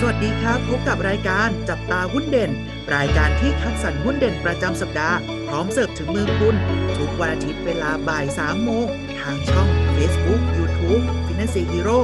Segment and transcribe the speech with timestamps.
[0.00, 2.50] สวัสดีครับ พบกับรายการจับตาหุ้นเด่น
[2.94, 6.56] รายการที่คัดสรรหุ้นเด่นประจำสัปดาห์ พร้อมเสิร์ฟถึงมือคุณ
[6.96, 8.86] ทุกวันอาทิตย์เวลาบ่าย3โมง
[9.20, 11.98] ทางช่อง Facebook YouTube Finance Hero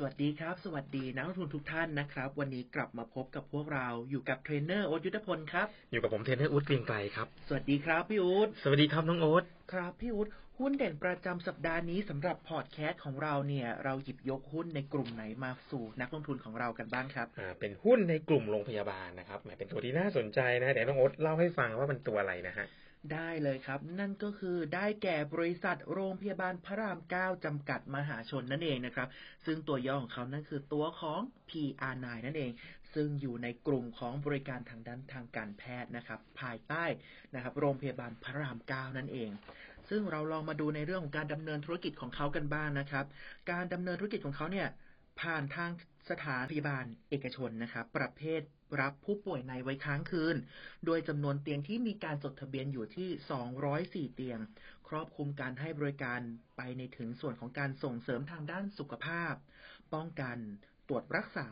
[0.00, 10.28] สวัสดีครับ สวัสดีนักลงทุนทุกท่านนะครับ วันนี้กลับมาพบกับพวกเราอยู่กับเทรนเนอร์โอ๊ตยุทธพลครับ อยู่กับผมเทรนเนอร์อุ๊ดเกรียงไกรครับ สวัสดีครับพี่อุ๊ดสวัสดีครับน้องโอ๊ตครับพี่อุ๊ด
[10.58, 22.66] หุ้นเด่นประจำสัปดาห์นี้สำหรับพอดแคสต์ของเราเนี่ย เราหยิบยกหุ้นในกลุ่มไหนมาสู่นักลงทุนของเรากันบ้างครับอ่าเป็นหุ้นในกลุ่มโรงพยาบาลนะครับแหมเป็นตัวที่น่าสนใจนะเดี๋ยวน้องโอ๊ตเล่าให้ฟังว่ามันตัวอะไรนะฮะ
[23.12, 29.08] ได้เลยครับ นั่นก็คือได้แก่บริษัทโรงพยาบาลพระราม9จำกัดมหาชนนั่นเองนะครับ
[29.46, 32.50] ซึ่งตัวย่อของเขานั่นคือตัวของ PR9 นั่นเอง
[32.94, 36.84] ซึ่งอยู่ในกลุ่มของบริการทางด้านทางการแพทย์นะครับ ภายใต้
[37.34, 39.30] นะครับ โรงพยาบาลพระราม9นั่นเอง
[39.90, 43.06] ซึ่งเราลองมาดูในเรื่องของการดำเนินธุรกิจของเขากันบ้างนะครับ
[43.50, 44.68] การดำเนินธุรกิจของเขาเนี่ย
[45.20, 45.70] ผ่านทาง
[46.10, 48.40] สถานพยาบาลเอกชนนะครับ ประเภท
[48.80, 50.36] รับผู้ป่วยในไว้ค้างคืน
[50.86, 53.08] โดยจำนวนเตียงที่มีการจดทะเบียนอยู่ที่
[54.08, 54.38] 204 เตียง
[54.88, 56.20] ครอบคลุมการให้บริการ
[56.56, 59.34] ไปในถึงส่วนของการส่งเสริมทางด้านสุขภาพ
[59.94, 60.38] ป้องกัน
[60.88, 61.48] ตรวจรักษา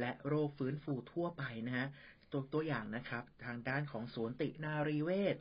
[0.00, 1.88] และโรคฟื้นฟูทั่วไปนะฮะ
[2.32, 5.36] ตัวตัวอย่างนะครับ ทางด้านของสูตินารีเวช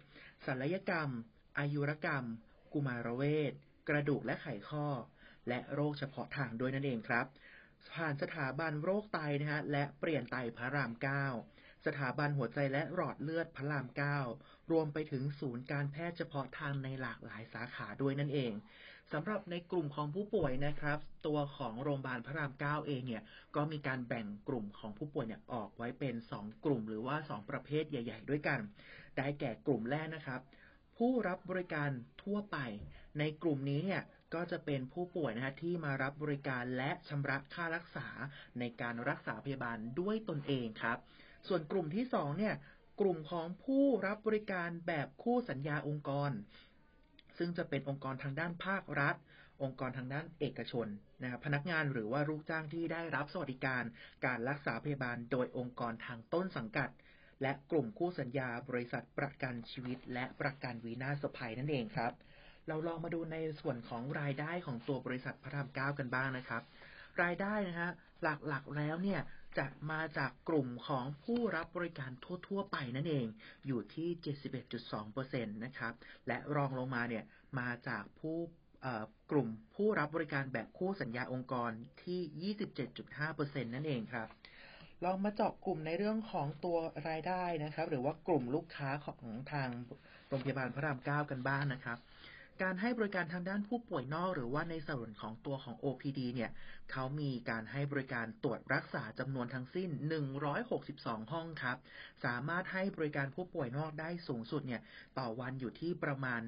[0.45, 1.09] ศัลยกรรม
[1.57, 2.25] อายุรกรรม
[2.73, 3.53] กุมารเวช
[3.89, 4.87] กระดูกและไขข้อ
[5.47, 7.25] และโรคเฉพาะทางด้วยนั่นเองครับ
[7.95, 10.91] ผ่านสถาบันโรคไตนะฮะและเปลี่ยนไตพระราม
[11.37, 13.87] 9สถาบันหัวใจและหลอดเลือดพระราม
[14.29, 18.53] 9รวมไปถึงศูนย์การแพทย์เฉพาะทางในหลากหลายสาขาด้วยนั่นเอง
[19.11, 23.23] สำหรับในกลุ่มของผู้ป่วยนะครับ ตัวของโรงพยาบาลพระราม9เองเนี่ย
[23.55, 28.59] ก็มีการแบ่งกลุ่มของผู้ป่วยเนี่ยออกไว้เป็น 2 กลุ่มหรือว่า 2 ประเภทใหญ่ ๆ ด้วยกัน
[29.17, 30.41] ได้แก่กลุ่มแรกนะครับ
[30.97, 31.89] ผู้รับบริการ
[32.23, 32.57] ทั่วไป
[33.19, 34.01] ในกลุ่มนี้เนี่ย
[34.33, 38.07] ก็จะเป็นผู้ป่วยนะฮะที่มารับบริการและชำระค่ารักษา
[38.59, 40.97] ในการรักษาพยาบาลด้วยตนเองครับ
[41.47, 42.55] ส่วนกลุ่มที่2เนี่ย
[43.01, 46.31] กลุ่มของผู้รับบริการแบบคู่สัญญาองค์กร
[47.37, 49.15] ซึ่งจะเป็นองค์กรทางด้านภาครัฐ
[49.63, 50.87] องค์กรทางด้านเอกชน
[51.21, 53.83] นะครับพนักงานหรือว่าลูกจ้างที่ได้รับสวัสดิการ
[54.25, 56.89] การรักษาพยาบาลโดยองค์กรทางต้นสังกัด
[57.41, 62.11] และกลุ่มคู่สัญญาบริษัทประกันชีวิตและประกันวินาศภัยนั่นเองครับ
[62.67, 66.61] เราลองมาดูในส่วนของรายได้ของตัวบริษัทพระรามเก้ากันบ้างนะครับ
[67.23, 67.89] รายได้นะฮะ
[68.23, 69.21] หลักๆแล้วเนี่ย
[69.57, 72.11] จะมาจากกลุ่มของผู้รับบริการ
[72.47, 73.25] ทั่ว ๆ ไปนั่นเอง
[73.67, 74.09] อยู่ที่
[74.71, 75.93] 71.2%นะครับ
[76.27, 77.23] และรองลงมาเนี่ย
[77.59, 78.37] มาจากผู้
[79.31, 81.71] กลุ่มผู้รับบริการแบบคู่สัญญาองค์กร
[82.03, 82.53] ที่
[83.07, 84.27] 27.5%นั่นเองครับ
[85.05, 86.77] ลองมาเจาะกลุ่มในเรื่องของตัว
[87.09, 89.69] รายได้นะครับ หรือว่ากลุ่มลูกค้าของทาง
[90.27, 91.97] โรงพยาบาลพระราม9กันบ้างนะครับ
[92.63, 96.51] การให้บริการทางด้านผู้ป่วยนอก หรือว่าในส่วนของตัวของ OPD เนี่ย
[96.91, 99.89] เขามีการให้บริการตรวจรักษาจำนวนทั้งสิ้น
[100.61, 101.77] 162 ห้องครับ
[102.25, 104.81] สามารถให้บริการผู้ป่วยนอกได้สูงสุดเนี่ย
[105.17, 106.41] ต่อวันอยู่ที่ประมาณ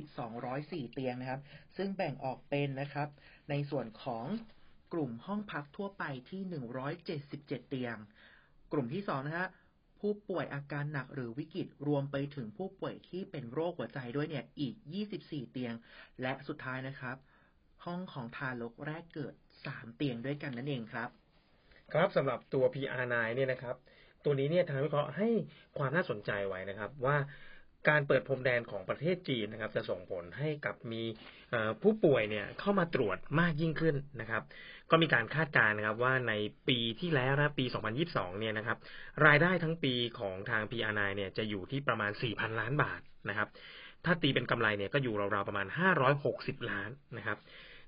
[0.89, 1.41] 204 เตียงนะครับ
[1.77, 3.09] ซึ่งแบ่งออกเป็นนะครับ
[3.51, 4.25] ในส่วนของ
[4.93, 6.41] กลุ่มห้องพักทั่วไปที่
[7.05, 7.97] 177 เตียง
[8.73, 9.49] กลุ่มที่2นะฮะ
[10.01, 14.75] ผู้ป่วยอาการหนักหรือวิกฤตรวมไปถึงผู้ป่วยที่เป็นโรคหัวใจด้วยเนี่ยอีก
[15.15, 15.75] 24 เตียง
[16.23, 17.17] และสุดท้ายนะครับ
[17.85, 21.11] ห้องของทารกแรกเกิด 3 เตียงด้วยกันนั่นเองครับ
[21.93, 23.77] ครับสำหรับตัว PR9 เนี่ยนะครับ
[24.25, 25.28] ตัวนี้เนี่ยทางวิเคราะห์ให้
[25.78, 27.17] ความน่าสนใจไว้นะครับ ว่า
[27.89, 31.03] การเปิดพรมแดนของประเทศจีนนะครับ จะส่งผลให้กับมี
[31.83, 34.43] ผู้ป่วยเนี่ยเข้ามาตรวจมากยิ่งขึ้นนะครับ
[34.91, 36.33] ก็มีการคาดการณ์นะครับว่าใน
[36.69, 37.65] ปีที่แล้วนะปี
[38.03, 38.78] 2022 เนี่ยนะครับ
[39.27, 43.49] รายได้ทั้งปีของทาง PR9 เนี่ยจะอยู่ที่ประมาณ 4,000 ล้านบาทนะครับ
[44.05, 45.66] ถ้าตีเป็นกำไรเนี่ยก็อยู่ราวๆประมาณ
[46.19, 47.39] 560 ล้านนะครับ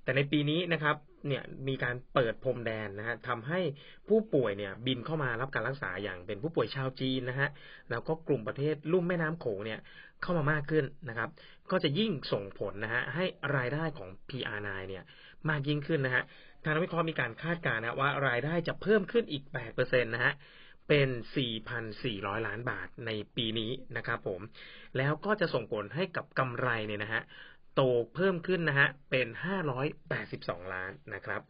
[0.07, 0.97] แต่ในปีนี้นะครับ
[1.29, 3.61] เนี่ยมีการเปิดพรมแดนนะฮะทำให้
[4.09, 7.49] ผู้ป่วยเนี่ยบินเข้ามารับการรักษาอย่างเป็นผู้ป่วยชาวจีนนะฮะ
[7.91, 9.81] แล้วก็กลุ่มประเทศลุ่มแม่น้ำโขงเนี่ย
[10.23, 11.29] เข้ามามากขึ้นนะครับ
[11.71, 13.25] ก็จะยิ่งส่งผลนะฮะให้
[13.57, 15.05] รายได้ของ PR9 เนี่ย
[15.49, 16.23] มากยิ่งขึ้นนะฮะ
[16.65, 19.45] ทางนักวิเคราะห์มีการคาดการณ์นะว่ารายได้จะเพิ่มขึ้นอีก
[19.75, 20.33] 8%นะฮะ
[20.89, 21.09] เป็น
[21.73, 24.41] 4,400 ล้านบาทในปีนี้นะครับผม
[24.97, 27.23] แล้วก็จะส่งผลให้กับกำไรเนี่ยนะฮะ
[27.77, 27.83] โต
[28.15, 29.27] เพิ่มขึ้นนะฮะเป็น
[30.01, 31.41] 582 ล้านนะครับ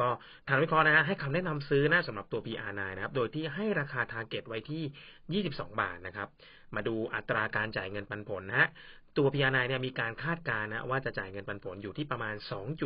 [0.00, 0.08] ก็
[0.48, 6.28] ทางวิเคราะห์นะฮะให้คำแนะนำซื้อนะสำหรับตัว PR9 นะครับ โดยที่ให้ราคาทาร์เก็ตไว้ที่ 22 บาทนะครับ
[6.74, 8.68] มาดูอัตราการจ่ายเงินปันผลนะฮะ
[9.16, 12.34] ตัว PR9 เนี่ยมีการคาดการณ์นะว่าจะจ่ายเงินปันผลอยู่ที่ประมาณ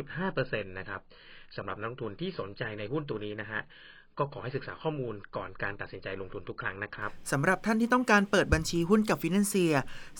[0.05, 1.01] 2.5%นะครับ
[1.57, 3.61] สำหรับนักลงทุนที่สนใจในหุ้นตัวนี้นะฮะ
[4.19, 9.73] ก็ขอให้ศึกษาข้อมูลก่อนการตัดสินใจลงทุนทุกครั้งนะครับสำหรับท่านที่ต้องการเปิดบัญชีหุ้นกับ Financier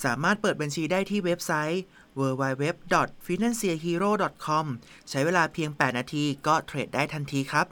[0.06, 1.84] สามารถเปิดบัญชีได้ที่เว็บไซต์
[2.20, 4.66] www.financierhero.com
[5.10, 7.66] ใช้เวลาเพียง 8 นาทีก็เทรดได้ทันทีครับ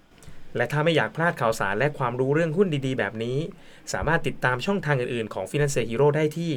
[0.56, 3.38] และถ้าไม่อยากพลาดข่าวสารและความรู้เรื่องหุ้นดีๆ แบบนี้
[3.94, 6.52] สามารถติดตามช่องทางอื่นๆ ของ Financial Hero ได้ที่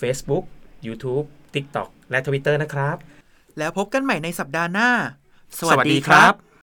[0.00, 0.44] Facebook
[0.86, 2.96] YouTube TikTok และ Twitter นะครับ
[3.58, 4.90] แล้วพบกันใหม่ในสัปดาห์หน้า
[5.58, 6.34] สวัสดีครับ